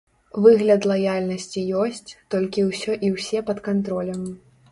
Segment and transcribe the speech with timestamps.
[0.43, 4.27] Выгляд лаяльнасці ёсць, толькі ўсё і ўсе пад кантролем.